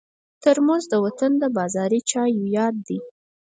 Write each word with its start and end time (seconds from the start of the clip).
ترموز 0.43 0.83
د 0.89 0.93
وطن 1.05 1.31
د 1.39 1.43
بازاري 1.57 1.99
چایو 2.11 2.45
یاد 2.57 2.75
دی. 2.87 2.99